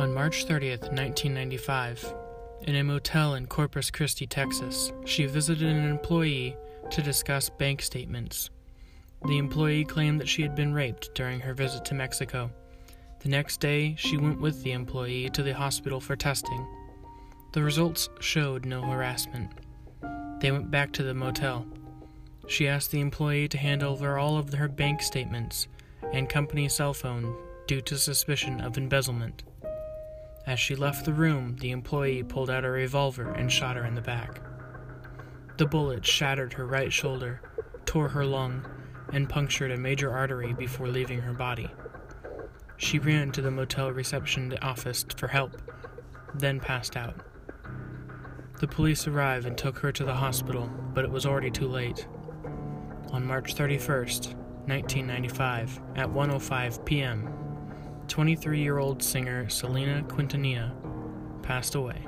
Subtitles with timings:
[0.00, 2.14] On March 30th, 1995,
[2.62, 6.56] in a motel in Corpus Christi, Texas, she visited an employee
[6.90, 8.48] to discuss bank statements.
[9.26, 12.50] The employee claimed that she had been raped during her visit to Mexico.
[13.18, 16.66] The next day, she went with the employee to the hospital for testing.
[17.52, 19.50] The results showed no harassment.
[20.40, 21.66] They went back to the motel.
[22.46, 25.68] She asked the employee to hand over all of her bank statements
[26.14, 29.42] and company cell phone due to suspicion of embezzlement.
[30.46, 33.94] As she left the room, the employee pulled out a revolver and shot her in
[33.94, 34.40] the back.
[35.58, 37.42] The bullet shattered her right shoulder,
[37.84, 38.66] tore her lung,
[39.12, 41.68] and punctured a major artery before leaving her body.
[42.76, 45.60] She ran to the motel reception office for help,
[46.34, 47.20] then passed out.
[48.60, 52.06] The police arrived and took her to the hospital, but it was already too late.
[53.12, 54.34] On March 31st,
[54.66, 57.39] 1995, at 1:05 p.m.,
[58.10, 60.72] 23-year-old singer Selena Quintanilla
[61.42, 62.04] passed away.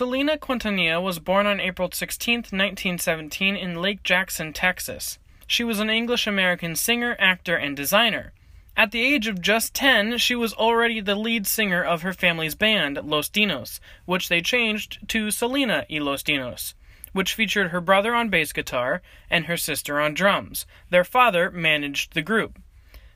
[0.00, 5.18] Selena Quintanilla was born on April 16, 1917, in Lake Jackson, Texas.
[5.46, 8.32] She was an English American singer, actor, and designer.
[8.78, 12.54] At the age of just 10, she was already the lead singer of her family's
[12.54, 16.72] band, Los Dinos, which they changed to Selena y Los Dinos,
[17.12, 20.64] which featured her brother on bass guitar and her sister on drums.
[20.88, 22.58] Their father managed the group.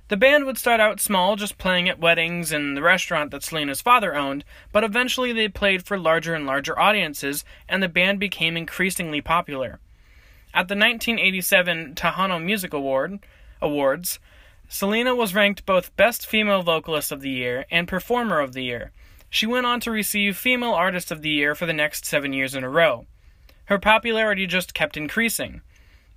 [0.09, 3.81] The band would start out small, just playing at weddings and the restaurant that Selena's
[3.81, 8.55] father owned, but eventually they played for larger and larger audiences, and the band became
[8.55, 9.81] increasingly popular.
[10.53, 13.21] At the 1987 Tejano Music Award
[13.63, 14.19] Awards,
[14.69, 18.93] Selena was ranked both Best Female Vocalist of the Year and Performer of the Year.
[19.31, 22.55] She went on to receive Female Artist of the Year for the next seven years
[22.55, 23.07] in a row.
[23.65, 25.63] Her popularity just kept increasing.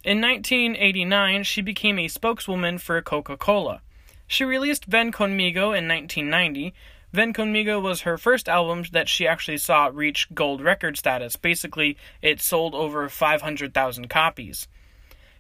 [0.04, 3.82] In 1989, she became a spokeswoman for Coca Cola.
[4.28, 6.74] She released Ven Conmigo in 1990.
[7.14, 11.36] Ven Conmigo was her first album that she actually saw reach gold record status.
[11.36, 14.68] Basically, it sold over 500,000 copies.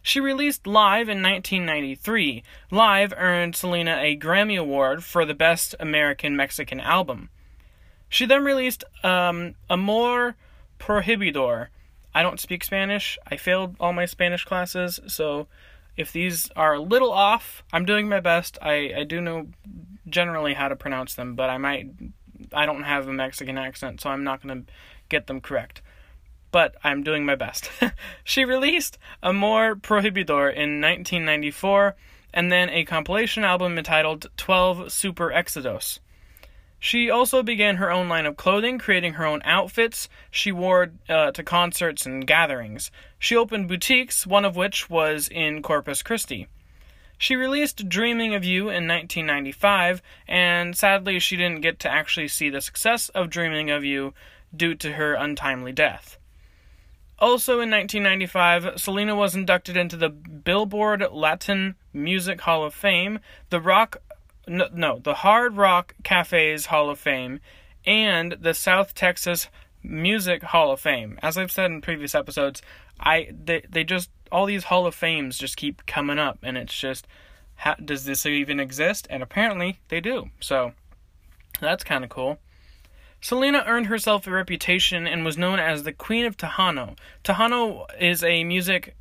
[0.02, 2.44] She released Live in 1993.
[2.72, 7.30] Live earned Selena a Grammy Award for the Best American Mexican Album.
[8.08, 10.36] She then released um, Amor
[10.80, 11.68] Prohibidor
[12.18, 13.20] I don't speak Spanish.
[13.28, 15.46] I failed all my Spanish classes, so
[15.98, 18.58] if these are a little off, I'm doing my best.
[18.62, 19.48] I, I do know
[20.08, 21.90] generally how to pronounce them, but I might
[22.54, 24.72] I don't have a Mexican accent, so I'm not going to
[25.10, 25.82] get them correct.
[26.52, 27.70] But I'm doing my best.
[28.24, 31.96] she released Amor Prohibidor in 1994
[32.34, 36.00] and then a compilation album entitled 12 Super Exodos.
[36.80, 41.32] She also began her own line of clothing, creating her own outfits she wore uh,
[41.32, 42.92] to concerts and gatherings.
[43.18, 46.48] She opened boutiques, one of which was in Corpus Christi.
[47.18, 52.50] She released Dreaming of You in 1995, and sadly, she didn't get to actually see
[52.50, 54.14] the success of Dreaming of You
[54.56, 56.18] due to her untimely death.
[57.20, 63.60] Also in 1995, Selena was inducted into the Billboard Latin Music Hall of Fame, the
[63.60, 63.98] Rock
[64.48, 67.40] no, no, the Hard Rock Cafes Hall of Fame
[67.86, 69.48] and the South Texas
[69.84, 71.20] Music Hall of Fame.
[71.22, 72.62] As I've said in previous episodes,
[73.00, 76.78] I they they just all these Hall of Fames just keep coming up, and it's
[76.78, 77.08] just,
[77.56, 79.08] how, does this even exist?
[79.10, 80.30] And apparently they do.
[80.40, 80.74] So
[81.62, 82.40] that's kind of cool.
[83.22, 86.98] Selena earned herself a reputation and was known as the Queen of Tejano.
[87.24, 88.96] Tejano is a music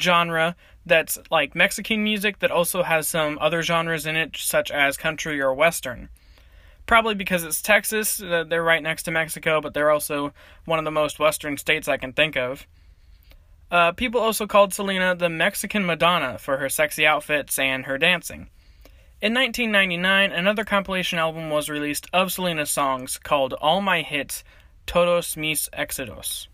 [0.00, 0.56] genre
[0.86, 5.40] that's like Mexican music that also has some other genres in it, such as country
[5.40, 6.08] or western.
[6.86, 10.32] Probably because it's Texas, uh, they're right next to Mexico, but they're also
[10.64, 12.66] one of the most western states I can think of.
[13.70, 18.48] Uh, people also called Selena the Mexican Madonna for her sexy outfits and her dancing.
[19.20, 24.44] In 1999, another compilation album was released of Selena's songs called All My Hits
[24.86, 26.46] Todos Mis Éxitos.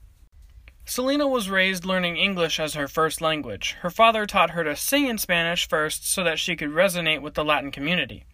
[0.86, 3.76] Selena was raised learning English as her first language.
[3.80, 7.34] Her father taught her to sing in Spanish first so that she could resonate with
[7.34, 8.24] the Latin community.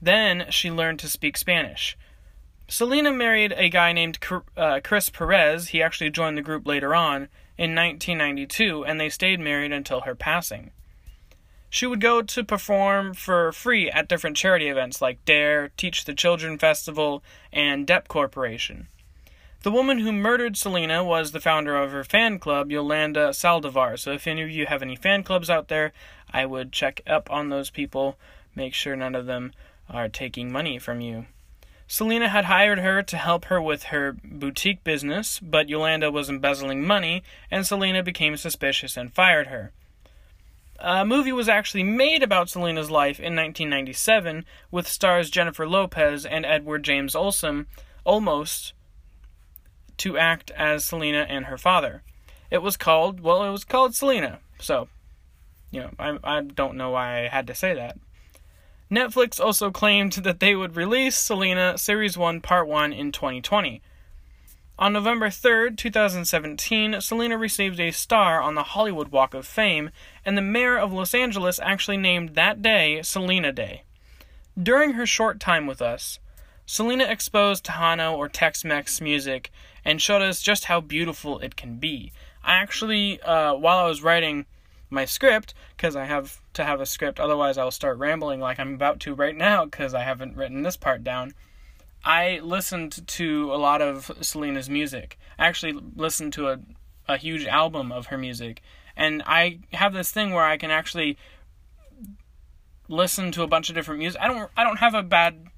[0.00, 1.96] Then she learned to speak Spanish.
[2.66, 4.18] Selena married a guy named
[4.56, 5.68] uh, Chris Perez.
[5.68, 10.16] He actually joined the group later on in 1992, and they stayed married until her
[10.16, 10.72] passing.
[11.70, 16.14] She would go to perform for free at different charity events like DARE, Teach the
[16.14, 17.22] Children Festival,
[17.52, 18.88] and DEP Corporation.
[19.62, 23.96] The woman who murdered Selena was the founder of her fan club, Yolanda Saldivar.
[23.96, 25.92] So if any of you have any fan clubs out there,
[26.32, 28.18] I would check up on those people,
[28.56, 29.52] make sure none of them
[29.88, 31.26] are taking money from you.
[31.86, 36.84] Selena had hired her to help her with her boutique business, but Yolanda was embezzling
[36.84, 39.70] money, and Selena became suspicious and fired her.
[40.80, 46.44] A movie was actually made about Selena's life in 1997 with stars Jennifer Lopez and
[46.44, 47.66] Edward James Olmos,
[48.04, 48.72] almost
[49.98, 52.02] to act as Selena and her father.
[52.50, 54.40] It was called, well, it was called Selena.
[54.58, 54.88] So,
[55.70, 57.98] you know, I, I don't know why I had to say that.
[58.90, 63.80] Netflix also claimed that they would release Selena Series 1 Part 1 in 2020.
[64.78, 69.90] On November 3rd, 2017, Selena received a star on the Hollywood Walk of Fame,
[70.26, 73.84] and the mayor of Los Angeles actually named that day Selena Day.
[74.60, 76.18] During her short time with us,
[76.72, 79.52] Selena exposed Tejano or Tex Mex music
[79.84, 82.12] and showed us just how beautiful it can be.
[82.42, 84.46] I actually, uh, while I was writing
[84.88, 88.72] my script, because I have to have a script, otherwise I'll start rambling like I'm
[88.72, 91.34] about to right now, because I haven't written this part down.
[92.06, 95.18] I listened to a lot of Selena's music.
[95.38, 96.58] I actually listened to a,
[97.06, 98.62] a huge album of her music.
[98.96, 101.18] And I have this thing where I can actually
[102.88, 104.18] listen to a bunch of different music.
[104.22, 105.48] I don't I don't have a bad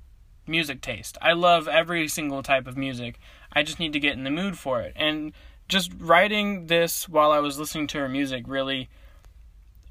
[0.46, 1.18] music taste.
[1.20, 3.18] I love every single type of music.
[3.52, 4.92] I just need to get in the mood for it.
[4.96, 5.32] And
[5.68, 8.88] just writing this while I was listening to her music really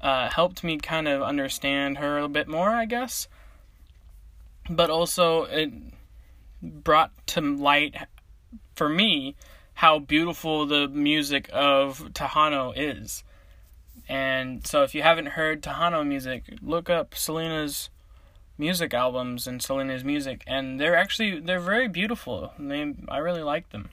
[0.00, 3.26] uh, helped me kind of understand her a bit more, I guess.
[4.68, 5.72] But also, it
[6.62, 7.96] brought to light
[8.74, 9.34] for me
[9.74, 13.24] how beautiful the music of Tejano is.
[14.08, 17.90] And so, if you haven't heard Tejano music, look up Selena's
[18.58, 22.52] music albums and Selena's music, and they're actually they're very beautiful.
[22.58, 23.90] They I really like them.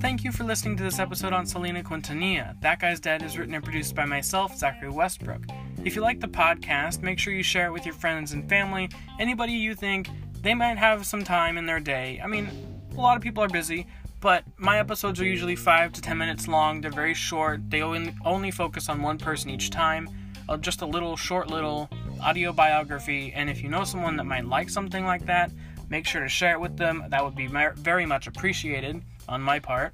[0.00, 2.60] Thank you for listening to this episode on Selena Quintanilla.
[2.60, 5.42] That Guy's Dead is written and produced by myself, Zachary Westbrook.
[5.84, 8.88] If you like the podcast, make sure you share it with your friends and family,
[9.20, 10.08] anybody you think
[10.42, 12.20] they might have some time in their day.
[12.22, 12.48] I mean,
[12.96, 13.86] a lot of people are busy,
[14.20, 16.80] but my episodes are usually 5 to 10 minutes long.
[16.80, 17.60] They're very short.
[17.70, 20.08] They only focus on one person each time.
[20.48, 21.88] Uh, just a little short little
[22.22, 23.32] audio biography.
[23.34, 25.52] And if you know someone that might like something like that,
[25.88, 27.04] make sure to share it with them.
[27.08, 29.92] That would be very much appreciated on my part.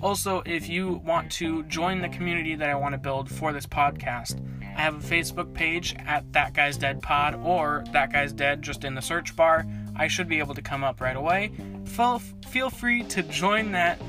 [0.00, 3.66] Also, if you want to join the community that I want to build for this
[3.66, 4.40] podcast,
[4.76, 8.84] I have a Facebook page at That Guy's Dead Pod or That Guy's Dead just
[8.84, 9.66] in the search bar.
[9.96, 11.52] I should be able to come up right away.
[11.84, 12.18] Feel,
[12.48, 14.00] feel free to join that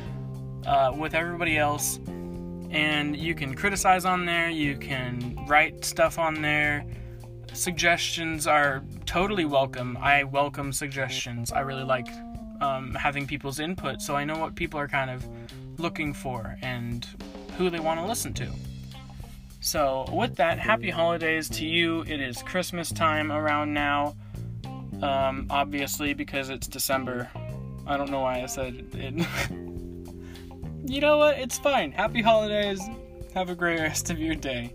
[0.66, 2.00] uh, with everybody else.
[2.72, 6.86] And you can criticize on there, you can write stuff on there.
[7.54, 9.98] Suggestions are totally welcome.
[10.02, 11.52] I welcome suggestions.
[11.52, 12.08] I really like
[12.62, 15.28] um, having people's input so I know what people are kind of
[15.78, 17.06] looking for and
[17.58, 18.48] who they want to listen to.
[19.60, 22.02] So, with that, happy holidays to you.
[22.02, 24.16] It is Christmas time around now.
[25.04, 27.30] Um, obviously, because it's December.
[27.86, 29.28] I don't know why I said it.
[30.86, 31.38] you know what?
[31.38, 31.92] It's fine.
[31.92, 32.82] Happy holidays.
[33.34, 34.74] Have a great rest of your day.